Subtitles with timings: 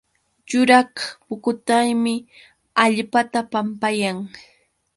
[0.49, 0.93] Yuraq
[1.25, 2.15] pukutaymi
[2.85, 4.17] allpata pampayan